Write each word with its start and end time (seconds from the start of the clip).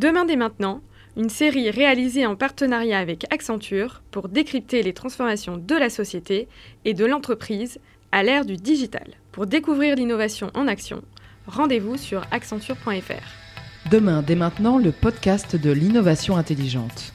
Demain 0.00 0.24
dès 0.24 0.36
maintenant, 0.36 0.80
une 1.18 1.28
série 1.28 1.68
réalisée 1.68 2.24
en 2.24 2.34
partenariat 2.34 2.98
avec 2.98 3.30
Accenture 3.30 4.00
pour 4.10 4.30
décrypter 4.30 4.82
les 4.82 4.94
transformations 4.94 5.58
de 5.58 5.74
la 5.74 5.90
société 5.90 6.48
et 6.86 6.94
de 6.94 7.04
l'entreprise 7.04 7.78
à 8.10 8.22
l'ère 8.22 8.46
du 8.46 8.56
digital. 8.56 9.06
Pour 9.30 9.46
découvrir 9.46 9.96
l'innovation 9.96 10.50
en 10.54 10.68
action, 10.68 11.02
rendez-vous 11.46 11.98
sur 11.98 12.22
accenture.fr. 12.30 13.90
Demain 13.90 14.22
dès 14.22 14.36
maintenant, 14.36 14.78
le 14.78 14.90
podcast 14.90 15.54
de 15.54 15.70
l'innovation 15.70 16.38
intelligente. 16.38 17.12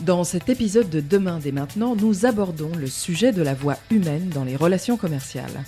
Dans 0.00 0.24
cet 0.24 0.48
épisode 0.48 0.88
de 0.88 1.00
Demain 1.00 1.38
dès 1.38 1.52
maintenant, 1.52 1.96
nous 1.96 2.24
abordons 2.24 2.72
le 2.74 2.86
sujet 2.86 3.32
de 3.32 3.42
la 3.42 3.52
voix 3.52 3.76
humaine 3.90 4.30
dans 4.30 4.44
les 4.44 4.56
relations 4.56 4.96
commerciales. 4.96 5.64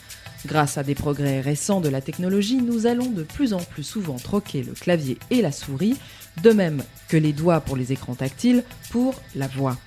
Grâce 0.47 0.77
à 0.77 0.83
des 0.83 0.95
progrès 0.95 1.41
récents 1.41 1.81
de 1.81 1.89
la 1.89 2.03
technologie, 2.03 2.57
nous 2.57 2.87
allons 2.87 3.11
de 3.11 3.23
plus 3.23 3.55
en 3.55 3.59
plus 3.59 3.83
souvent 3.83 4.17
troquer 4.17 4.63
le 4.63 4.73
clavier 4.73 5.19
et 5.31 5.41
la 5.41 5.53
souris, 5.53 5.97
de 6.43 6.51
même 6.51 6.83
que 7.09 7.17
les 7.17 7.33
doigts 7.33 7.61
pour 7.61 7.77
les 7.77 7.93
écrans 7.93 8.15
tactiles, 8.15 8.63
pour 8.91 9.15
la 9.35 9.47
voix. 9.47 9.79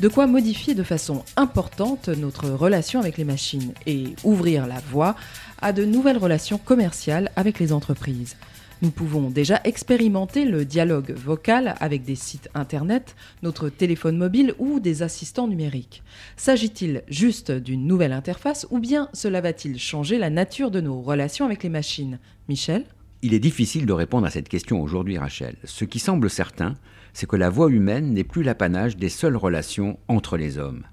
De 0.00 0.08
quoi 0.08 0.26
modifier 0.26 0.74
de 0.74 0.82
façon 0.82 1.24
importante 1.36 2.08
notre 2.08 2.50
relation 2.50 3.00
avec 3.00 3.16
les 3.16 3.24
machines 3.24 3.72
et 3.86 4.14
ouvrir 4.24 4.66
la 4.66 4.80
voie 4.90 5.16
à 5.62 5.72
de 5.72 5.86
nouvelles 5.86 6.18
relations 6.18 6.58
commerciales 6.58 7.30
avec 7.34 7.58
les 7.58 7.72
entreprises. 7.72 8.36
Nous 8.82 8.90
pouvons 8.90 9.30
déjà 9.30 9.60
expérimenter 9.64 10.44
le 10.44 10.66
dialogue 10.66 11.12
vocal 11.12 11.76
avec 11.80 12.04
des 12.04 12.14
sites 12.14 12.50
internet, 12.54 13.16
notre 13.42 13.70
téléphone 13.70 14.18
mobile 14.18 14.54
ou 14.58 14.80
des 14.80 15.02
assistants 15.02 15.48
numériques. 15.48 16.02
S'agit-il 16.36 17.02
juste 17.08 17.50
d'une 17.50 17.86
nouvelle 17.86 18.12
interface 18.12 18.66
ou 18.70 18.78
bien 18.78 19.08
cela 19.14 19.40
va-t-il 19.40 19.78
changer 19.78 20.18
la 20.18 20.28
nature 20.28 20.70
de 20.70 20.82
nos 20.82 21.00
relations 21.00 21.46
avec 21.46 21.62
les 21.62 21.70
machines? 21.70 22.18
Michel? 22.50 22.84
Il 23.22 23.32
est 23.32 23.40
difficile 23.40 23.86
de 23.86 23.94
répondre 23.94 24.26
à 24.26 24.30
cette 24.30 24.50
question 24.50 24.82
aujourd'hui, 24.82 25.16
Rachel. 25.16 25.56
Ce 25.64 25.86
qui 25.86 25.98
semble 25.98 26.28
certain, 26.28 26.74
c'est 27.14 27.26
que 27.26 27.36
la 27.36 27.48
voix 27.48 27.70
humaine 27.70 28.12
n'est 28.12 28.24
plus 28.24 28.42
l'apanage 28.42 28.98
des 28.98 29.08
seules 29.08 29.36
relations 29.36 29.98
entre 30.06 30.36
les 30.36 30.58
hommes. 30.58 30.84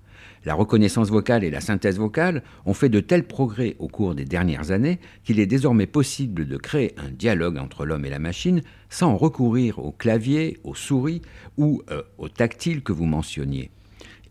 La 0.45 0.53
reconnaissance 0.53 1.09
vocale 1.09 1.43
et 1.43 1.51
la 1.51 1.61
synthèse 1.61 1.97
vocale 1.97 2.43
ont 2.65 2.73
fait 2.73 2.89
de 2.89 2.99
tels 2.99 3.25
progrès 3.25 3.75
au 3.79 3.87
cours 3.87 4.15
des 4.15 4.25
dernières 4.25 4.71
années 4.71 4.99
qu'il 5.23 5.39
est 5.39 5.45
désormais 5.45 5.87
possible 5.87 6.47
de 6.47 6.57
créer 6.57 6.93
un 6.97 7.09
dialogue 7.09 7.57
entre 7.57 7.85
l'homme 7.85 8.05
et 8.05 8.09
la 8.09 8.19
machine 8.19 8.61
sans 8.89 9.15
recourir 9.15 9.79
au 9.79 9.91
clavier, 9.91 10.57
aux 10.63 10.75
souris 10.75 11.21
ou 11.57 11.81
euh, 11.91 12.01
au 12.17 12.29
tactile 12.29 12.83
que 12.83 12.93
vous 12.93 13.05
mentionniez. 13.05 13.71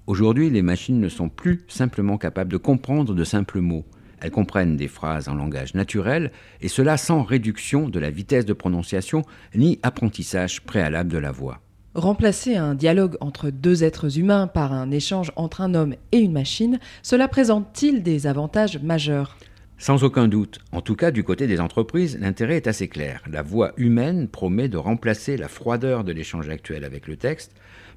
Aujourd'hui, 0.06 0.50
les 0.50 0.62
machines 0.62 1.00
ne 1.00 1.08
sont 1.08 1.28
plus 1.28 1.64
simplement 1.68 2.18
capables 2.18 2.50
de 2.50 2.56
comprendre 2.56 3.14
de 3.14 3.24
simples 3.24 3.60
mots. 3.60 3.84
Elles 4.20 4.30
comprennent 4.30 4.76
des 4.76 4.88
phrases 4.88 5.28
en 5.28 5.34
langage 5.34 5.74
naturel, 5.74 6.32
et 6.60 6.68
cela 6.68 6.96
sans 6.96 7.22
réduction 7.22 7.88
de 7.88 7.98
la 7.98 8.10
vitesse 8.10 8.44
de 8.44 8.52
prononciation 8.52 9.22
ni 9.54 9.78
apprentissage 9.82 10.62
préalable 10.62 11.10
de 11.10 11.18
la 11.18 11.32
voix. 11.32 11.60
Remplacer 11.94 12.56
un 12.56 12.74
dialogue 12.74 13.18
entre 13.20 13.50
deux 13.50 13.84
êtres 13.84 14.18
humains 14.18 14.46
par 14.46 14.72
un 14.72 14.90
échange 14.90 15.30
entre 15.36 15.60
un 15.60 15.74
homme 15.74 15.94
et 16.10 16.20
une 16.20 16.32
machine, 16.32 16.78
cela 17.02 17.28
présente-t-il 17.28 18.02
des 18.02 18.26
avantages 18.26 18.78
majeurs? 18.78 19.36
Sans 19.76 20.02
aucun 20.02 20.26
doute. 20.26 20.58
En 20.72 20.80
tout 20.80 20.96
cas, 20.96 21.10
du 21.10 21.22
côté 21.22 21.46
des 21.46 21.60
entreprises, 21.60 22.18
l'intérêt 22.18 22.56
est 22.56 22.66
assez 22.66 22.88
clair. 22.88 23.22
La 23.30 23.42
voix 23.42 23.72
humaine 23.76 24.26
promet 24.26 24.68
de 24.68 24.78
remplacer 24.78 25.36
la 25.36 25.48
froideur 25.48 26.02
de 26.02 26.12
l'échange 26.12 26.48
actuel 26.48 26.84
avec 26.84 27.06
le 27.06 27.16
texte 27.16 27.52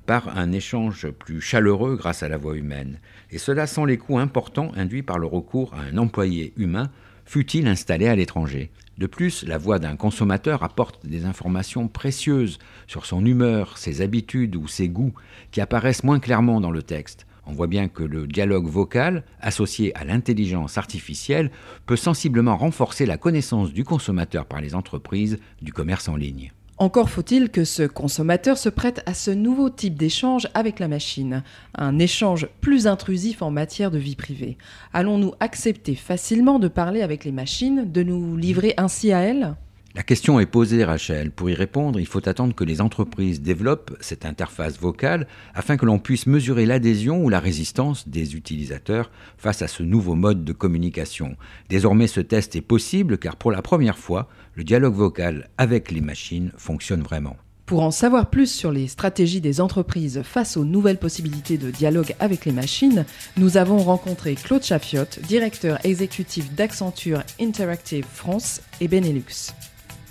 par 0.06 0.38
un 0.38 0.52
échange 0.52 1.10
plus 1.12 1.40
chaleureux 1.40 1.96
grâce 1.96 2.22
à 2.22 2.28
la 2.28 2.38
voix 2.38 2.58
humaine. 2.58 3.00
Et 3.32 3.38
cela 3.38 3.66
sans 3.66 3.86
les 3.86 3.98
coûts 3.98 4.20
importants 4.20 4.74
induits 4.76 5.04
par 5.04 5.20
le 5.20 5.28
recours 5.28 5.74
à 5.74 5.80
un 5.80 5.98
employé 5.98 6.52
humain, 6.58 6.92
fût-il 7.24 7.66
installé 7.66 8.08
à 8.08 8.16
l'étranger. 8.18 8.72
De 8.98 9.08
plus, 9.08 9.44
la 9.44 9.58
voix 9.58 9.78
d'un 9.78 9.98
consommateur 9.98 10.64
apporte 10.64 11.06
des 11.06 11.26
informations 11.26 11.90
précieuses 11.90 12.60
sur 12.88 13.06
son 13.06 13.26
humeur, 13.26 13.78
ses 13.78 14.02
habitudes 14.02 14.56
ou 14.56 14.68
ses 14.68 14.88
goûts 14.88 15.14
qui 15.52 15.60
apparaissent 15.60 16.06
moins 16.06 16.20
clairement 16.20 16.62
dans 16.62 16.72
le 16.72 16.82
texte. 16.82 17.28
On 17.46 17.52
voit 17.52 17.68
bien 17.68 17.90
que 17.90 18.04
le 18.04 18.26
dialogue 18.26 18.68
vocal, 18.68 19.24
associé 19.42 19.96
à 19.98 20.06
l'intelligence 20.06 20.78
artificielle, 20.78 21.52
peut 21.86 21.98
sensiblement 21.98 22.58
renforcer 22.58 23.06
la 23.06 23.18
connaissance 23.18 23.74
du 23.74 23.84
consommateur 23.84 24.46
par 24.46 24.62
les 24.62 24.76
entreprises 24.76 25.40
du 25.62 25.74
commerce 25.74 26.08
en 26.08 26.16
ligne. 26.16 26.54
Encore 26.78 27.10
faut-il 27.10 27.52
que 27.52 27.64
ce 27.64 27.84
consommateur 27.84 28.58
se 28.58 28.68
prête 28.68 29.02
à 29.06 29.14
ce 29.14 29.32
nouveau 29.32 29.70
type 29.70 29.96
d'échange 29.96 30.50
avec 30.54 30.80
la 30.80 30.90
machine, 30.90 31.42
un 31.74 32.00
échange 32.00 32.50
plus 32.60 32.86
intrusif 32.86 33.42
en 33.42 33.50
matière 33.50 33.92
de 33.92 33.98
vie 33.98 34.18
privée. 34.18 34.58
Allons-nous 34.92 35.34
accepter 35.40 35.96
facilement 35.96 36.60
de 36.60 36.68
parler 36.68 37.02
avec 37.02 37.24
les 37.24 37.32
machines, 37.32 37.90
de 37.90 38.04
nous 38.04 38.36
livrer 38.36 38.74
ainsi 38.76 39.14
à 39.14 39.20
elles? 39.20 39.56
La 39.96 40.04
question 40.04 40.42
est 40.42 40.46
posée, 40.46 40.84
Rachel. 40.84 41.32
Pour 41.32 41.50
y 41.50 41.54
répondre, 41.54 42.02
il 42.02 42.06
faut 42.06 42.28
attendre 42.28 42.54
que 42.54 42.66
les 42.66 42.82
entreprises 42.82 43.42
développent 43.42 43.96
cette 44.02 44.26
interface 44.26 44.78
vocale 44.78 45.26
afin 45.54 45.78
que 45.78 45.86
l'on 45.86 46.00
puisse 46.00 46.28
mesurer 46.28 46.66
l'adhésion 46.66 47.24
ou 47.24 47.30
la 47.30 47.40
résistance 47.40 48.10
des 48.10 48.36
utilisateurs 48.36 49.10
face 49.38 49.62
à 49.62 49.70
ce 49.70 49.84
nouveau 49.84 50.16
mode 50.16 50.44
de 50.44 50.52
communication. 50.52 51.38
Désormais, 51.70 52.08
ce 52.08 52.20
test 52.20 52.58
est 52.58 52.62
possible 52.62 53.18
car 53.18 53.38
pour 53.38 53.54
la 53.54 53.62
première 53.62 53.98
fois, 53.98 54.28
le 54.56 54.66
dialogue 54.66 54.96
vocal 54.96 55.50
avec 55.58 55.92
les 55.92 56.02
machines 56.02 56.52
fonctionne 56.58 57.02
vraiment. 57.02 57.38
Pour 57.66 57.82
en 57.82 57.92
savoir 57.92 58.30
plus 58.30 58.52
sur 58.52 58.74
les 58.74 58.88
stratégies 58.88 59.42
des 59.42 59.62
entreprises 59.62 60.22
face 60.24 60.58
aux 60.58 60.66
nouvelles 60.66 61.00
possibilités 61.00 61.58
de 61.58 61.72
dialogue 61.72 62.14
avec 62.20 62.44
les 62.44 62.52
machines, 62.52 63.06
nous 63.38 63.56
avons 63.56 63.78
rencontré 63.78 64.36
Claude 64.36 64.62
Chaffiot, 64.62 65.22
directeur 65.26 65.84
exécutif 65.86 66.54
d'Accenture 66.54 67.24
Interactive 67.40 68.06
France 68.14 68.62
et 68.82 68.90
Benelux. 68.90 69.54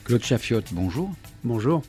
Claude 0.04 0.22
Chaffiot, 0.22 0.60
bonjour. 0.72 1.10
Bonjour. 1.44 1.82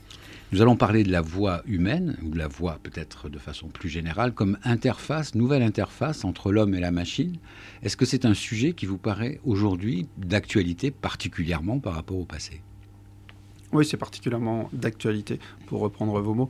Nous 0.53 0.61
allons 0.61 0.77
parler 0.77 1.03
de 1.03 1.11
la 1.11 1.19
voix 1.19 1.61
humaine, 1.65 2.15
ou 2.23 2.29
de 2.29 2.37
la 2.37 2.47
voix 2.47 2.79
peut-être 2.81 3.27
de 3.27 3.37
façon 3.37 3.67
plus 3.67 3.89
générale, 3.89 4.33
comme 4.33 4.57
interface, 4.63 5.35
nouvelle 5.35 5.61
interface 5.61 6.23
entre 6.23 6.53
l'homme 6.53 6.73
et 6.75 6.79
la 6.79 6.91
machine. 6.91 7.35
Est-ce 7.83 7.97
que 7.97 8.05
c'est 8.05 8.23
un 8.23 8.33
sujet 8.33 8.71
qui 8.71 8.85
vous 8.85 8.97
paraît 8.97 9.41
aujourd'hui 9.43 10.07
d'actualité, 10.17 10.91
particulièrement 10.91 11.79
par 11.79 11.93
rapport 11.93 12.17
au 12.17 12.23
passé? 12.23 12.61
Oui, 13.73 13.85
c'est 13.85 13.97
particulièrement 13.97 14.69
d'actualité, 14.71 15.37
pour 15.67 15.81
reprendre 15.81 16.21
vos 16.21 16.33
mots. 16.33 16.49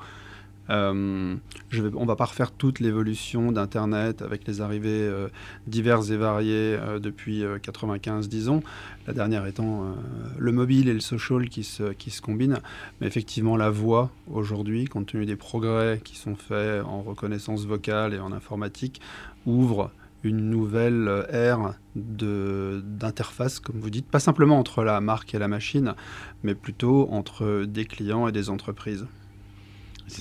Euh, 0.70 1.36
je 1.70 1.82
vais, 1.84 1.96
on 1.96 2.06
va 2.06 2.16
pas 2.16 2.26
refaire 2.26 2.52
toute 2.52 2.80
l'évolution 2.80 3.52
d'Internet 3.52 4.22
avec 4.22 4.48
les 4.48 4.62
arrivées 4.62 4.90
euh, 4.90 5.28
diverses 5.68 6.10
et 6.10 6.18
variées 6.18 6.78
euh, 6.80 7.00
depuis 7.00 7.44
95, 7.62 8.30
disons. 8.30 8.64
La 9.08 9.14
dernière 9.14 9.46
étant 9.46 9.96
le 10.38 10.52
mobile 10.52 10.90
et 10.90 10.94
le 10.94 11.00
social 11.00 11.48
qui 11.48 11.64
se, 11.64 11.94
qui 11.94 12.10
se 12.10 12.22
combinent. 12.22 12.60
Mais 13.00 13.08
effectivement, 13.08 13.56
la 13.56 13.70
voix 13.70 14.10
aujourd'hui, 14.32 14.86
compte 14.86 15.08
tenu 15.08 15.26
des 15.26 15.36
progrès 15.36 16.02
qui 16.04 16.16
sont 16.16 16.36
faits 16.36 16.84
en 16.84 17.04
reconnaissance 17.04 17.66
vocale 17.66 18.16
et 18.16 18.20
en 18.20 18.32
informatique, 18.32 19.02
ouvre 19.46 19.92
une 20.24 20.50
nouvelle 20.50 21.28
ère 21.30 21.76
d'interface, 21.96 23.60
comme 23.60 23.80
vous 23.80 23.92
dites, 23.92 24.08
pas 24.08 24.20
simplement 24.20 24.58
entre 24.58 24.84
la 24.84 25.00
marque 25.02 25.36
et 25.36 25.40
la 25.40 25.48
machine, 25.48 25.94
mais 26.42 26.56
plutôt 26.56 27.08
entre 27.12 27.66
des 27.66 27.86
clients 27.86 28.28
et 28.28 28.32
des 28.32 28.50
entreprises. 28.50 29.06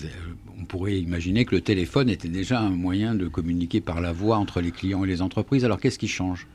Euh, 0.05 0.09
on 0.61 0.65
pourrait 0.65 0.99
imaginer 0.99 1.45
que 1.45 1.55
le 1.55 1.61
téléphone 1.61 2.09
était 2.09 2.29
déjà 2.29 2.61
un 2.61 2.71
moyen 2.71 3.15
de 3.15 3.29
communiquer 3.29 3.81
par 3.81 4.01
la 4.01 4.13
voix 4.13 4.37
entre 4.37 4.61
les 4.61 4.71
clients 4.71 5.05
et 5.05 5.07
les 5.07 5.23
entreprises. 5.23 5.65
Alors 5.65 5.81
qu'est-ce 5.81 5.99
qui 5.99 6.09
change? 6.09 6.47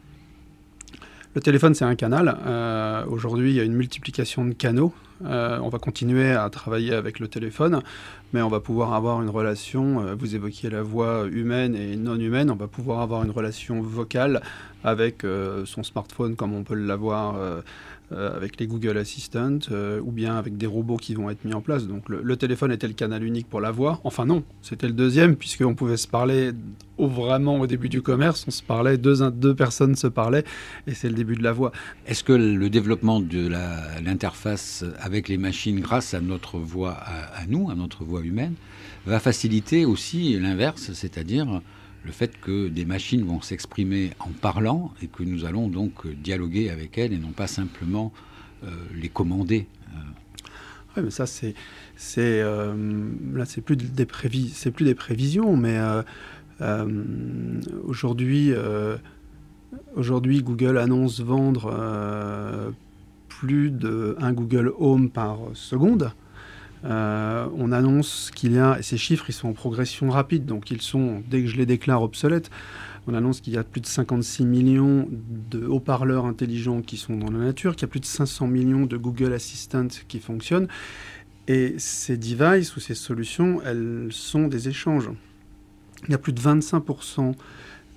Le 1.35 1.41
téléphone, 1.41 1.75
c'est 1.75 1.85
un 1.85 1.95
canal. 1.95 2.38
Euh, 2.45 3.06
aujourd'hui, 3.06 3.51
il 3.51 3.56
y 3.56 3.59
a 3.59 3.63
une 3.63 3.75
multiplication 3.75 4.45
de 4.45 4.53
canaux. 4.53 4.94
Euh, 5.23 5.59
on 5.62 5.69
va 5.69 5.78
continuer 5.78 6.31
à 6.31 6.50
travailler 6.50 6.94
avec 6.94 7.19
le 7.19 7.28
téléphone, 7.28 7.81
mais 8.34 8.41
on 8.41 8.47
va 8.47 8.62
pouvoir 8.62 8.94
avoir 8.94 9.22
une 9.22 9.29
relation, 9.29 10.16
vous 10.16 10.35
évoquiez 10.35 10.69
la 10.69 10.81
voix 10.81 11.28
humaine 11.29 11.75
et 11.75 11.97
non 11.97 12.16
humaine, 12.16 12.50
on 12.50 12.56
va 12.56 12.67
pouvoir 12.67 13.01
avoir 13.01 13.23
une 13.23 13.31
relation 13.31 13.81
vocale 13.81 14.41
avec 14.84 15.25
son 15.66 15.84
smartphone 15.84 16.38
comme 16.38 16.53
on 16.53 16.63
peut 16.63 16.75
l'avoir 16.75 17.35
euh, 18.12 18.36
avec 18.36 18.59
les 18.59 18.66
Google 18.66 18.97
Assistant 18.97 19.59
euh, 19.72 20.02
ou 20.02 20.12
bien 20.12 20.36
avec 20.36 20.58
des 20.58 20.66
robots 20.66 20.97
qui 20.97 21.14
vont 21.14 21.30
être 21.30 21.46
mis 21.46 21.53
en 21.53 21.62
place. 21.62 21.85
Donc 21.85 22.09
le, 22.09 22.38
téléphone 22.38 22.72
était 22.72 22.88
le 22.88 22.94
canal 22.94 23.23
unique 23.23 23.47
pour 23.47 23.61
la 23.61 23.72
voix. 23.72 24.00
Enfin 24.03 24.26
non, 24.26 24.44
c'était 24.61 24.88
le 24.88 24.94
deuxième 24.94 25.35
puisqu'on 25.35 25.76
pouvait 25.76 25.97
se 25.97 26.08
parler 26.08 26.52
vraiment 26.97 27.59
au 27.59 27.67
début 27.67 27.90
du 27.90 28.02
commerce. 28.02 28.46
On 28.47 28.52
se 28.52 28.64
parlait, 28.64 28.97
deux 28.97 29.53
personnes 29.53 29.96
se 29.96 30.08
parlaient 30.08 30.44
et 30.88 30.94
c'est 30.94 31.09
le 31.09 31.16
début 31.16 31.35
de 31.35 31.44
la 31.44 31.52
voix. 31.52 31.72
Est-ce 32.08 32.23
que 32.23 32.34
le 32.34 32.70
développement 32.70 33.20
de 33.20 33.47
l'interface 34.03 34.84
avec 35.00 35.28
les 35.29 35.38
machines 35.38 35.79
grâce 35.79 36.14
à 36.14 36.20
notre 36.20 36.58
voix 36.58 36.91
à 36.91 37.46
nous, 37.47 37.70
à 37.70 37.76
notre 37.76 38.03
voix 38.03 38.22
humaine, 38.22 38.55
va 39.05 39.19
faciliter 39.19 39.85
aussi 39.85 40.40
l'inverse, 40.40 40.93
c'est-à-dire 40.93 41.61
le 42.05 42.11
fait 42.11 42.40
que 42.40 42.67
des 42.67 42.85
machines 42.85 43.23
vont 43.23 43.41
s'exprimer 43.41 44.11
en 44.19 44.29
parlant 44.29 44.93
et 45.01 45.07
que 45.07 45.23
nous 45.23 45.46
allons 45.46 45.67
donc 45.67 46.07
dialoguer 46.07 46.69
avec 46.69 46.97
elles 46.97 47.13
et 47.13 47.17
non 47.17 47.31
pas 47.31 47.47
simplement 47.47 48.13
euh, 48.63 48.67
les 48.96 49.09
commander. 49.09 49.67
Euh. 49.90 49.99
Oui, 50.97 51.03
mais 51.05 51.11
ça, 51.11 51.25
c'est. 51.25 51.55
euh, 52.17 53.09
là, 53.34 53.46
c'est 53.46 53.61
plus, 53.61 53.75
des 53.75 54.05
plus 54.05 54.85
des 54.85 54.96
prévisions, 54.96 55.55
mais 55.55 55.78
aujourd'hui, 57.84 58.52
aujourd'hui, 59.95 60.41
Google 60.41 60.78
annonce 60.78 61.19
vendre 61.22 62.73
plus 63.28 63.72
de 63.72 64.16
un 64.19 64.34
Google 64.34 64.73
Home 64.78 65.09
par 65.09 65.40
seconde. 65.53 66.11
Euh, 66.85 67.47
on 67.55 67.72
annonce 67.72 68.31
qu'il 68.34 68.53
y 68.53 68.59
a, 68.59 68.79
et 68.79 68.84
ces 68.84 68.97
chiffres, 68.97 69.26
ils 69.29 69.34
sont 69.34 69.49
en 69.49 69.53
progression 69.53 70.09
rapide, 70.09 70.46
donc 70.46 70.72
ils 70.72 70.81
sont, 70.81 71.23
dès 71.29 71.41
que 71.41 71.47
je 71.47 71.58
les 71.58 71.66
déclare, 71.66 72.02
obsolètes. 72.02 72.49
On 73.08 73.14
annonce 73.14 73.41
qu'il 73.41 73.53
y 73.53 73.58
a 73.58 73.64
plus 73.64 73.81
de 73.81 73.87
56 73.87 74.46
millions 74.46 75.08
de 75.49 75.66
haut-parleurs 75.66 76.26
intelligents 76.26 76.81
qui 76.81 76.97
sont 76.97 77.17
dans 77.17 77.31
la 77.31 77.40
nature, 77.40 77.76
qu'il 77.76 77.84
y 77.84 77.85
a 77.85 77.87
plus 77.90 77.99
de 77.99 78.05
500 78.05 78.47
millions 78.47 78.85
de 78.85 78.97
Google 78.97 79.34
Assistant 79.34 79.87
qui 80.08 80.20
fonctionnent. 80.20 80.67
Et 81.47 81.76
ces 81.79 82.17
devices 82.17 82.76
ou 82.76 82.79
ces 82.79 82.93
solutions, 82.93 83.61
elles 83.66 84.09
sont 84.11 84.47
des 84.47 84.70
échanges. 84.70 85.09
Il 86.08 86.11
y 86.11 86.14
a 86.14 86.20
plus 86.20 86.34
de 86.34 86.40
25% 86.40 87.34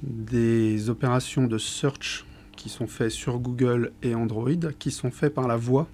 des 0.02 0.88
opérations 0.88 1.46
de 1.46 1.58
search 1.58 2.24
qui 2.56 2.68
sont 2.68 2.86
faites 2.86 3.10
sur 3.10 3.38
Google 3.38 3.92
et 4.02 4.14
Android 4.14 4.50
qui 4.78 4.90
sont 4.90 5.10
faites 5.10 5.34
par 5.34 5.46
la 5.46 5.56
voix. 5.56 5.88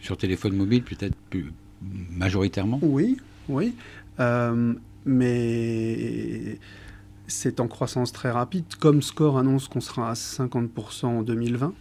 Sur 0.00 0.16
téléphone 0.16 0.56
mobile, 0.56 0.82
peut-être 0.82 1.16
plus 1.28 1.52
majoritairement 1.82 2.78
Oui, 2.82 3.18
oui. 3.48 3.74
Euh, 4.20 4.74
mais 5.04 6.58
c'est 7.26 7.60
en 7.60 7.68
croissance 7.68 8.12
très 8.12 8.30
rapide. 8.30 8.64
Comme 8.78 9.02
Score 9.02 9.38
annonce 9.38 9.68
qu'on 9.68 9.80
sera 9.80 10.10
à 10.10 10.14
50% 10.14 11.06
en 11.06 11.22
2020. 11.22 11.72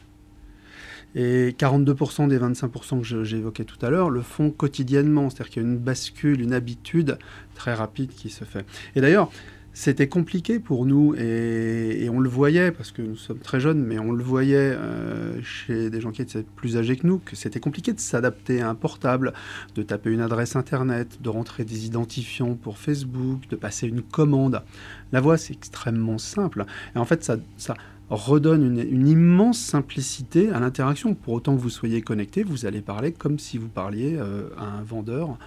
Et 1.15 1.55
42% 1.57 2.27
des 2.27 2.37
25% 2.37 3.01
que 3.01 3.23
j'évoquais 3.23 3.63
tout 3.63 3.83
à 3.83 3.89
l'heure 3.89 4.09
le 4.09 4.21
font 4.21 4.51
quotidiennement. 4.51 5.29
C'est-à-dire 5.29 5.49
qu'il 5.49 5.63
y 5.63 5.65
a 5.65 5.69
une 5.69 5.77
bascule, 5.77 6.41
une 6.41 6.53
habitude 6.53 7.17
très 7.55 7.73
rapide 7.73 8.11
qui 8.11 8.29
se 8.29 8.43
fait. 8.43 8.65
Et 8.95 9.01
d'ailleurs, 9.01 9.31
c'était 9.77 10.07
compliqué 10.07 10.57
pour 10.57 10.87
nous 10.87 11.13
et, 11.13 12.09
on 12.11 12.19
le 12.19 12.29
voyait 12.29 12.71
parce 12.71 12.91
que 12.91 13.03
nous 13.03 13.15
sommes 13.15 13.37
très 13.37 13.59
jeunes, 13.59 13.83
mais 13.83 13.99
on 13.99 14.11
le 14.11 14.23
voyait 14.23 14.57
euh, 14.57 15.39
chez 15.43 15.91
des 15.91 16.01
gens 16.01 16.09
qui 16.09 16.23
étaient 16.23 16.41
plus 16.41 16.77
âgés 16.77 16.95
que 16.95 17.05
nous 17.05 17.19
que 17.19 17.35
c'était 17.35 17.59
compliqué 17.59 17.93
de 17.93 17.99
s'adapter 17.99 18.59
à 18.61 18.69
un 18.69 18.73
portable, 18.73 19.33
de 19.75 19.83
taper 19.83 20.09
une 20.09 20.21
adresse 20.21 20.55
internet, 20.55 21.21
de 21.21 21.29
rentrer 21.29 21.63
des 21.63 21.85
identifiants 21.85 22.55
pour 22.55 22.79
Facebook, 22.79 23.47
de 23.51 23.55
passer 23.55 23.87
une 23.87 24.01
commande. 24.01 24.63
La 25.11 25.21
voix 25.21 25.37
c'est 25.37 25.53
extrêmement 25.53 26.17
simple 26.17 26.65
et 26.95 26.97
en 26.97 27.05
fait 27.05 27.23
ça, 27.23 27.75
redonne 28.09 28.63
une, 28.63 29.07
immense 29.07 29.59
simplicité 29.59 30.49
à 30.49 30.59
l'interaction. 30.59 31.13
Pour 31.13 31.35
autant 31.35 31.55
que 31.55 31.61
vous 31.61 31.69
soyez 31.69 32.01
connecté, 32.01 32.41
vous 32.41 32.65
allez 32.65 32.81
parler 32.81 33.11
comme 33.11 33.37
si 33.37 33.59
vous 33.59 33.69
parliez 33.69 34.15
euh, 34.15 34.49
à 34.57 34.65
un 34.65 34.81
vendeur 34.81 35.37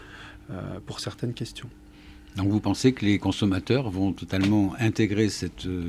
euh, 0.53 0.79
pour 0.87 1.01
certaines 1.01 1.35
questions. 1.35 1.69
Donc 2.37 2.49
vous 2.49 2.61
pensez 2.61 2.93
que 2.93 3.05
les 3.05 3.19
consommateurs 3.19 3.91
vont 3.91 4.13
totalement 4.13 4.75
intégrer 4.79 5.29
cette, 5.29 5.67
euh, 5.67 5.83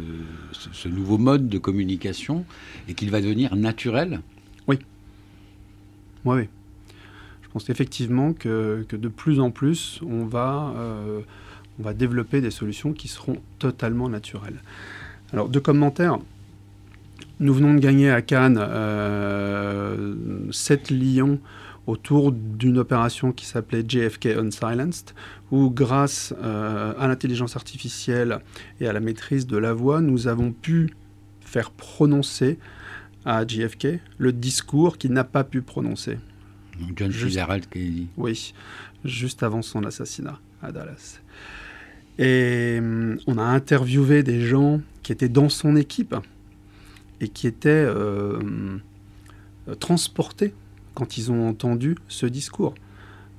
ce, 0.74 0.88
nouveau 0.88 1.18
mode 1.18 1.50
de 1.50 1.58
communication 1.58 2.46
et 2.88 2.94
qu'il 2.94 3.12
va 3.12 3.22
devenir 3.22 3.56
naturel? 3.56 4.22
Oui. 4.68 4.80
Oui, 6.26 6.38
oui. 6.40 6.48
Je 7.44 7.50
pense 7.50 7.70
effectivement 7.70 8.34
que, 8.34 8.86
que, 8.88 8.96
de 8.96 9.08
plus 9.08 9.40
en 9.40 9.52
plus, 9.52 10.00
on 10.04 10.26
va, 10.26 10.74
euh, 10.78 11.22
on 11.80 11.84
va 11.84 11.94
développer 11.94 12.42
des 12.42 12.52
solutions 12.52 12.94
qui 12.94 13.08
seront 13.08 13.38
totalement 13.60 14.10
naturelles. 14.10 14.62
Alors, 15.34 15.48
deux 15.48 15.60
commentaires. 15.60 16.18
Nous 17.40 17.54
venons 17.54 17.74
de 17.74 17.80
gagner 17.80 18.10
à 18.10 18.22
Cannes 18.22 18.60
euh, 18.60 20.16
7 20.52 20.92
lions 20.92 21.40
autour 21.88 22.32
d'une 22.32 22.78
opération 22.78 23.32
qui 23.32 23.46
s'appelait 23.46 23.84
JFK 23.88 24.28
Unsilenced, 24.38 25.14
où 25.52 25.70
grâce 25.70 26.34
euh, 26.42 26.94
à 26.98 27.08
l'intelligence 27.08 27.56
artificielle 27.56 28.40
et 28.80 28.88
à 28.88 28.94
la 28.94 29.00
maîtrise 29.00 29.48
de 29.48 29.58
la 29.58 29.74
voix, 29.74 30.02
nous 30.02 30.28
avons 30.28 30.52
pu 30.52 30.94
faire 31.42 31.72
prononcer 31.72 32.60
à 33.26 33.46
JFK 33.46 34.00
le 34.18 34.32
discours 34.32 34.98
qu'il 34.98 35.12
n'a 35.12 35.24
pas 35.24 35.44
pu 35.44 35.62
prononcer. 35.62 36.18
John 36.96 37.12
Fitzgerald 37.12 37.68
Kennedy. 37.70 38.08
Oui, 38.18 38.54
juste 39.04 39.44
avant 39.44 39.62
son 39.62 39.84
assassinat 39.84 40.40
à 40.62 40.72
Dallas. 40.72 41.20
Et 42.18 42.78
hum, 42.80 43.20
on 43.28 43.38
a 43.38 43.44
interviewé 43.44 44.24
des 44.24 44.42
gens 44.42 44.82
qui 45.04 45.12
étaient 45.12 45.30
dans 45.30 45.50
son 45.50 45.76
équipe 45.76 46.16
et 47.20 47.28
qui 47.28 47.48
étaient 47.48 47.70
euh, 47.70 48.38
hum, 48.38 48.82
transportés 49.80 50.54
quand 50.94 51.18
ils 51.18 51.32
ont 51.32 51.48
entendu 51.48 51.96
ce 52.08 52.26
discours. 52.26 52.74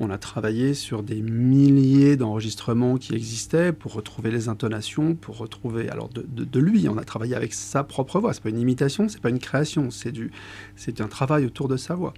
On 0.01 0.11
a 0.11 0.19
travaillé 0.19 0.75
sur 0.75 1.05
des 1.05 1.23
milliers 1.23 2.17
d'enregistrements 2.17 2.97
qui 2.97 3.15
existaient 3.15 3.73
pour 3.73 3.93
retrouver 3.93 4.33
les 4.33 4.49
intonations, 4.49 5.15
pour 5.15 5.39
retrouver 5.39 5.89
alors 5.91 6.09
de, 6.09 6.59
lui. 6.59 6.89
On 6.89 6.99
a 6.99 7.05
travaillé 7.05 7.37
avec 7.37 7.53
sa 7.53 7.85
propre 7.85 8.19
voix. 8.19 8.33
C'est 8.33 8.43
pas 8.43 8.49
une 8.49 8.59
imitation, 8.59 9.09
c'est 9.09 9.21
pas 9.21 9.29
une 9.29 9.39
création, 9.39 9.93
c'est 9.93 10.11
du, 10.11 10.33
c'est 10.75 11.01
un 11.01 11.07
travail 11.07 11.47
autour 11.47 11.69
de 11.69 11.77
sa 11.77 11.95
voix. 11.95 12.15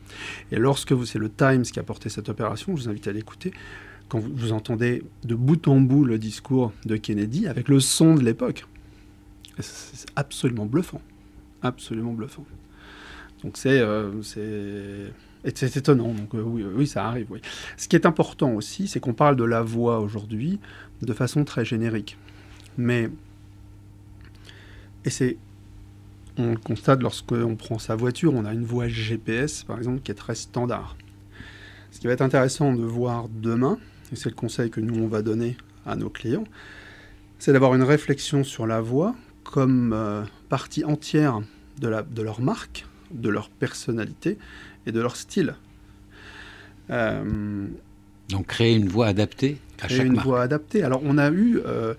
Et 0.51 0.57
lorsque 0.57 0.93
vous, 0.93 1.05
c'est 1.05 1.19
le 1.19 1.29
Times 1.29 1.63
qui 1.63 1.79
a 1.79 1.83
porté 1.83 2.09
cette 2.09 2.31
opération, 2.31 2.75
je 2.75 2.85
vous 2.85 2.89
invite 2.89 3.07
à 3.07 3.13
l'écouter. 3.13 3.53
Quand 4.09 4.19
vous, 4.19 4.31
vous 4.35 4.53
entendez 4.53 5.03
de 5.25 5.35
bout 5.35 5.69
en 5.69 5.81
bout 5.81 6.05
le 6.05 6.19
discours 6.19 6.73
de 6.87 6.97
Kennedy 6.97 7.49
avec 7.49 7.69
le 7.69 7.81
son 7.81 8.15
de 8.15 8.23
l'époque, 8.23 8.67
c'est 9.59 10.07
absolument 10.17 10.65
bluffant, 10.65 11.03
absolument 11.61 12.13
bluffant. 12.13 12.47
Donc 13.45 13.59
c'est 13.59 13.79
euh, 13.79 14.11
c'est 15.55 15.77
étonnant. 15.77 16.15
Donc 16.15 16.35
euh, 16.35 16.41
oui, 16.43 16.65
oui, 16.75 16.87
ça 16.87 17.07
arrive. 17.07 17.29
Ce 17.77 17.87
qui 17.89 17.95
est 17.95 18.07
important 18.07 18.53
aussi, 18.53 18.89
c'est 18.89 19.01
qu'on 19.01 19.13
parle 19.13 19.37
de 19.37 19.45
la 19.45 19.63
voix 19.63 20.01
aujourd'hui 20.01 20.59
de 21.03 21.13
façon 21.13 21.45
très 21.45 21.65
générique. 21.65 22.17
Mais 22.79 23.11
et 25.05 25.11
c'est 25.11 25.37
on 26.39 26.53
le 26.53 26.57
constate 26.57 27.03
lorsqu'on 27.03 27.55
prend 27.55 27.79
sa 27.79 27.95
voiture, 27.95 28.35
on 28.35 28.47
a 28.47 28.53
une 28.53 28.65
voix 28.65 28.89
GPS 28.89 29.63
par 29.63 29.77
exemple 29.77 30.01
qui 30.01 30.11
est 30.11 30.17
très 30.17 30.35
standard. 30.35 30.97
Ce 31.93 32.01
qui 32.01 32.07
va 32.07 32.15
être 32.15 32.23
intéressant 32.23 32.73
de 32.73 32.83
voir 32.83 33.29
demain, 33.29 33.79
et 34.11 34.17
c'est 34.17 34.31
le 34.31 34.35
conseil 34.35 34.71
que 34.71 34.81
nous 34.81 35.01
on 35.01 35.07
va 35.07 35.21
donner 35.21 35.57
à 35.87 35.95
nos 35.95 36.09
clients, 36.09 36.45
c'est 37.39 37.53
d'avoir 37.53 37.75
une 37.75 37.83
réflexion 37.83 38.43
sur 38.43 38.67
la 38.67 38.81
voix 38.81 39.15
comme 39.45 39.93
euh, 39.93 40.23
partie 40.49 40.83
entière 40.83 41.43
de, 41.79 41.89
la, 41.89 42.03
de 42.03 42.23
leur 42.23 42.41
marque 42.41 42.87
de 43.15 43.29
leur 43.29 43.49
personnalité 43.49 44.39
et 44.87 44.93
de 44.93 45.01
leur 45.01 45.17
style. 45.17 45.55
Euh, 46.91 47.67
Donc 48.29 48.47
créer 48.47 48.75
une 48.75 48.89
voix 48.89 49.07
adaptée 49.07 49.59
à 49.83 49.89
créer 49.89 50.05
une 50.05 50.19
voix 50.19 50.43
adaptée. 50.43 50.83
Alors 50.83 51.01
on 51.05 51.19
a 51.19 51.31
eu 51.31 51.61
euh, 51.65 51.95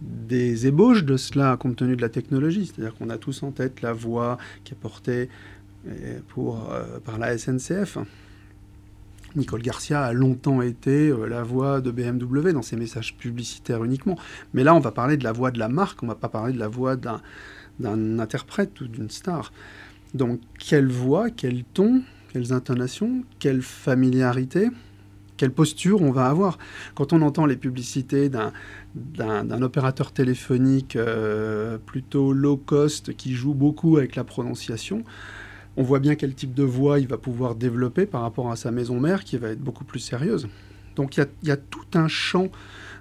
des 0.00 0.66
ébauches 0.66 1.04
de 1.04 1.16
cela 1.16 1.56
compte 1.56 1.76
tenu 1.76 1.96
de 1.96 2.02
la 2.02 2.08
technologie. 2.08 2.66
C'est-à-dire 2.66 2.94
qu'on 2.94 3.10
a 3.10 3.18
tous 3.18 3.42
en 3.42 3.50
tête 3.50 3.82
la 3.82 3.92
voix 3.92 4.38
qui 4.64 4.74
est 4.74 4.76
portée 4.76 5.28
euh, 5.88 6.18
pour, 6.28 6.70
par 7.04 7.18
la 7.18 7.36
SNCF. 7.36 7.98
Nicole 9.34 9.60
Garcia 9.60 10.02
a 10.02 10.12
longtemps 10.14 10.62
été 10.62 11.12
la 11.28 11.42
voix 11.42 11.82
de 11.82 11.90
BMW 11.90 12.52
dans 12.52 12.62
ses 12.62 12.76
messages 12.76 13.14
publicitaires 13.16 13.84
uniquement. 13.84 14.16
Mais 14.54 14.64
là, 14.64 14.74
on 14.74 14.80
va 14.80 14.92
parler 14.92 15.18
de 15.18 15.24
la 15.24 15.32
voix 15.32 15.50
de 15.50 15.58
la 15.58 15.68
marque, 15.68 16.02
on 16.02 16.06
ne 16.06 16.12
va 16.12 16.16
pas 16.16 16.30
parler 16.30 16.54
de 16.54 16.58
la 16.58 16.68
voix 16.68 16.96
d'un 16.96 18.18
interprète 18.18 18.80
ou 18.80 18.88
d'une 18.88 19.10
star. 19.10 19.52
Donc, 20.16 20.40
quelle 20.58 20.88
voix, 20.88 21.30
quel 21.30 21.64
ton, 21.64 22.02
quelles 22.32 22.52
intonations, 22.52 23.24
quelle 23.38 23.62
familiarité, 23.62 24.68
quelle 25.36 25.52
posture 25.52 26.02
on 26.02 26.10
va 26.10 26.26
avoir. 26.26 26.58
Quand 26.94 27.12
on 27.12 27.22
entend 27.22 27.46
les 27.46 27.56
publicités 27.56 28.28
d'un 28.30 29.62
opérateur 29.62 30.12
téléphonique 30.12 30.96
euh, 30.96 31.78
plutôt 31.78 32.32
low 32.32 32.56
cost 32.56 33.14
qui 33.16 33.34
joue 33.34 33.54
beaucoup 33.54 33.98
avec 33.98 34.16
la 34.16 34.24
prononciation, 34.24 35.04
on 35.76 35.82
voit 35.82 36.00
bien 36.00 36.14
quel 36.14 36.34
type 36.34 36.54
de 36.54 36.62
voix 36.62 36.98
il 36.98 37.06
va 37.06 37.18
pouvoir 37.18 37.54
développer 37.54 38.06
par 38.06 38.22
rapport 38.22 38.50
à 38.50 38.56
sa 38.56 38.70
maison 38.70 38.98
mère 38.98 39.24
qui 39.24 39.36
va 39.36 39.48
être 39.50 39.60
beaucoup 39.60 39.84
plus 39.84 40.00
sérieuse. 40.00 40.48
Donc 40.94 41.18
il 41.18 41.26
y, 41.42 41.48
y, 41.48 41.50
a 41.50 41.58
tout 41.58 41.84
un 41.92 42.08
champ 42.08 42.48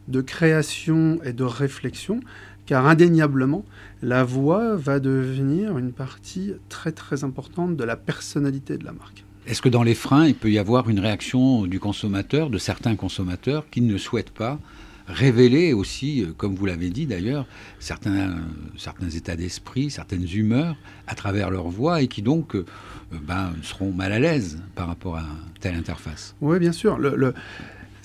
de 0.09 0.19
création 0.19 1.19
et 1.23 1.31
de 1.31 1.45
réflexion 1.45 2.19
car 2.65 2.85
indéniablement, 2.87 3.65
la 4.01 4.23
voix 4.23 4.75
va 4.75 4.99
devenir 4.99 5.77
une 5.77 5.91
partie 5.91 6.53
très 6.69 6.91
très 6.91 7.23
importante 7.23 7.75
de 7.75 7.83
la 7.83 7.95
personnalité 7.95 8.77
de 8.77 8.85
la 8.85 8.91
marque. 8.91 9.23
Est-ce 9.47 9.61
que 9.61 9.69
dans 9.69 9.83
les 9.83 9.93
freins, 9.93 10.25
il 10.25 10.35
peut 10.35 10.49
y 10.49 10.57
avoir 10.57 10.89
une 10.89 10.99
réaction 10.99 11.67
du 11.67 11.79
consommateur, 11.79 12.49
de 12.49 12.57
certains 12.57 12.95
consommateurs, 12.95 13.69
qui 13.69 13.81
ne 13.81 13.97
souhaitent 13.97 14.31
pas 14.31 14.59
révéler 15.07 15.73
aussi, 15.73 16.23
euh, 16.23 16.33
comme 16.35 16.55
vous 16.55 16.65
l'avez 16.65 16.89
dit 16.89 17.05
d'ailleurs, 17.05 17.45
certains, 17.79 18.37
certains 18.77 19.09
états 19.09 19.35
d'esprit, 19.35 19.91
certaines 19.91 20.27
humeurs 20.27 20.75
à 21.07 21.15
travers 21.15 21.51
leur 21.51 21.67
voix 21.67 22.01
et 22.01 22.07
qui 22.07 22.21
donc 22.21 22.55
euh, 22.55 22.65
ben, 23.11 23.53
seront 23.61 23.91
mal 23.91 24.11
à 24.11 24.19
l'aise 24.19 24.59
par 24.73 24.87
rapport 24.87 25.17
à 25.17 25.25
telle 25.59 25.75
interface? 25.75 26.35
Oui, 26.41 26.57
bien 26.59 26.71
sûr. 26.71 26.97
le, 26.97 27.33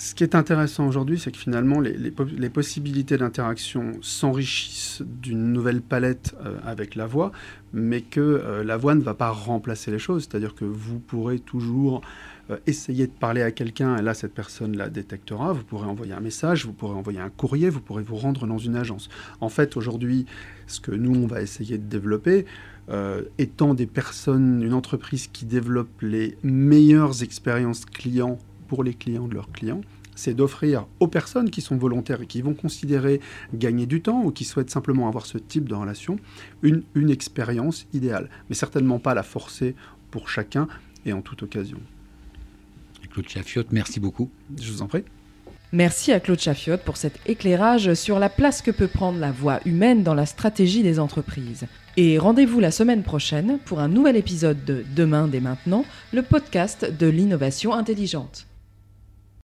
ce 0.01 0.15
qui 0.15 0.25
est 0.25 0.35
intéressant 0.35 0.89
aujourd'hui, 0.89 1.19
c'est 1.19 1.31
que 1.31 1.37
finalement, 1.37 1.79
les, 1.79 2.49
possibilités 2.49 3.19
d'interaction 3.19 3.93
s'enrichissent 4.01 5.03
d'une 5.05 5.53
nouvelle 5.53 5.83
palette 5.83 6.35
euh, 6.43 6.57
avec 6.65 6.95
la 6.95 7.05
voix, 7.05 7.33
mais 7.75 8.01
que 8.01 8.19
euh, 8.19 8.65
la 8.65 8.79
voix 8.79 8.95
ne 8.95 9.03
va 9.03 9.13
pas 9.13 9.29
remplacer 9.29 9.91
les 9.91 9.99
choses. 9.99 10.23
C'est-à-dire 10.23 10.55
que 10.55 10.65
vous 10.65 11.01
pourrez 11.01 11.39
toujours 11.39 12.01
euh, 12.49 12.57
essayer 12.67 13.09
de 13.09 13.13
parler 13.13 13.43
à 13.43 13.51
quelqu'un, 13.51 13.99
et 13.99 14.01
là, 14.01 14.15
cette 14.15 14.33
personne 14.33 14.75
la 14.75 14.89
détectera. 14.89 15.53
Vous 15.53 15.65
pourrez 15.65 15.87
envoyer 15.87 16.15
un 16.15 16.21
message, 16.21 16.65
vous 16.65 16.73
pourrez 16.73 16.95
envoyer 16.95 17.21
un 17.21 17.29
courrier, 17.29 17.69
vous 17.69 17.83
pourrez 17.83 18.03
vous 18.03 18.17
rendre 18.17 18.47
dans 18.47 18.57
une 18.57 18.77
agence. 18.77 19.11
En 19.43 19.51
fait, 19.51 19.77
aujourd'hui, 19.77 20.25
ce 20.67 20.81
que 20.81 20.93
nous, 20.93 21.15
on 21.15 21.27
va 21.27 21.43
essayer 21.43 21.77
de 21.77 21.85
développer, 21.85 22.47
étant 23.39 23.73
des 23.73 23.87
personnes, 23.87 24.63
une 24.65 24.75
entreprise 24.75 25.29
qui 25.29 25.45
développe 25.45 26.01
les 26.01 26.37
meilleures 26.43 27.23
expériences 27.23 27.85
clients 27.85 28.39
pour 28.71 28.85
les 28.85 28.95
clients 28.95 29.27
de 29.27 29.35
leurs 29.35 29.51
clients, 29.51 29.81
c'est 30.15 30.33
d'offrir 30.33 30.87
aux 31.01 31.09
personnes 31.09 31.51
qui 31.51 31.61
sont 31.61 31.77
volontaires 31.77 32.23
et 32.23 32.27
qui 32.27 32.41
vont 32.41 32.55
considérer 32.55 33.21
gagner 33.53 33.85
du 33.85 34.01
temps 34.01 34.23
ou 34.23 34.31
qui 34.31 34.45
souhaitent 34.45 34.71
simplement 34.71 35.09
avoir 35.09 35.27
ce 35.27 35.39
type 35.39 35.69
de 35.69 35.75
relation, 35.75 36.21
une, 36.63 36.85
une 36.95 37.11
expérience 37.11 37.89
idéale. 37.93 38.31
Mais 38.49 38.55
certainement 38.55 39.01
pas 39.01 39.13
la 39.13 39.25
forcer 39.25 39.75
pour 40.13 40.29
chacun 40.29 40.69
et 41.05 41.13
en 41.13 41.21
toute 41.21 41.43
occasion. 41.43 41.81
Claude 43.11 43.29
Chafiotte, 43.29 43.73
merci 43.73 43.99
beaucoup. 43.99 44.31
Je 44.57 44.71
vous 44.71 44.83
en 44.83 44.87
prie. 44.87 45.03
Merci 45.73 46.13
à 46.13 46.21
Claude 46.21 46.39
Chafiotte 46.39 46.83
pour 46.83 46.97
cet 46.97 47.19
éclairage 47.27 47.95
sur 47.95 48.21
la 48.21 48.29
place 48.29 48.63
que 48.63 48.71
peut 48.71 48.87
prendre 48.87 49.19
la 49.19 49.33
voix 49.33 49.59
humaine 49.65 50.05
dans 50.05 50.15
la 50.15 50.27
stratégie 50.27 50.85
des 50.85 51.01
entreprises. 51.01 51.67
Et 51.97 52.19
rendez-vous 52.19 52.61
la 52.61 52.71
semaine 52.71 53.03
prochaine 53.03 53.59
pour 53.65 53.81
un 53.81 53.89
nouvel 53.89 54.15
épisode 54.15 54.65
de 54.65 54.85
Demain 54.95 55.27
dès 55.27 55.41
maintenant, 55.41 55.85
le 56.13 56.23
podcast 56.23 56.89
de 56.97 57.09
l'innovation 57.09 57.75
intelligente. 57.75 58.47